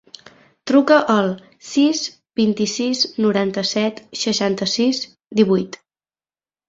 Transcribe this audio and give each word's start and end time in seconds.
Truca 0.69 0.95
al 1.15 1.27
sis, 1.71 2.01
vint-i-sis, 2.41 3.03
noranta-set, 3.25 4.01
seixanta-sis, 4.25 5.03
divuit. 5.43 5.79